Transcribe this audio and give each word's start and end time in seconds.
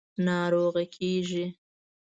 –ناروغه 0.25 0.83
کېږې. 0.95 1.45